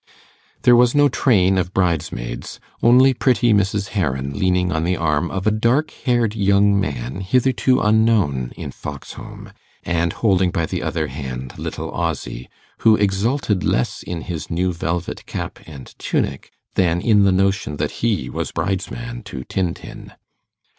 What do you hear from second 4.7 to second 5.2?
on the